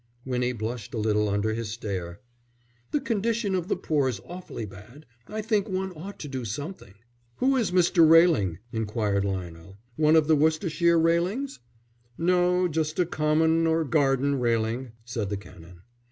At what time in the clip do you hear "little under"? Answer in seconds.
0.97-1.53